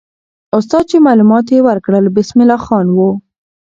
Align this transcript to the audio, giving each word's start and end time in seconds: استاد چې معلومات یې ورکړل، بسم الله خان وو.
استاد 0.57 0.83
چې 0.91 0.97
معلومات 1.07 1.45
یې 1.53 1.59
ورکړل، 1.69 2.05
بسم 2.17 2.37
الله 2.43 2.59
خان 2.65 2.87
وو. 2.95 3.11